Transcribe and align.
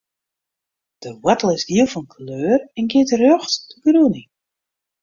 De 1.03 1.09
woartel 1.23 1.53
is 1.57 1.65
giel 1.69 1.87
fan 1.93 2.07
kleur 2.13 2.59
en 2.77 2.89
giet 2.91 3.11
rjocht 3.19 3.61
de 3.69 3.77
grûn 3.83 4.15
yn. 4.21 4.27